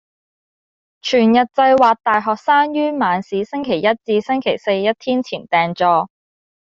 [1.03, 6.09] 全日制或大學生於晚市星期一至星期四一天前訂座